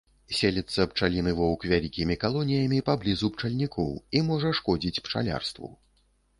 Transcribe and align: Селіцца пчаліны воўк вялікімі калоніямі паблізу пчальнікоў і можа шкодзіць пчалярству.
Селіцца 0.35 0.85
пчаліны 0.93 1.33
воўк 1.39 1.65
вялікімі 1.73 2.17
калоніямі 2.25 2.79
паблізу 2.89 3.31
пчальнікоў 3.37 3.95
і 4.17 4.25
можа 4.33 4.49
шкодзіць 4.61 5.01
пчалярству. 5.07 5.75